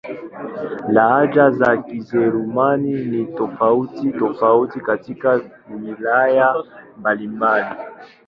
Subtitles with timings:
[0.95, 5.41] Lahaja za Kijerumani ni tofauti-tofauti katika
[5.79, 6.55] wilaya
[6.97, 7.75] mbalimbali.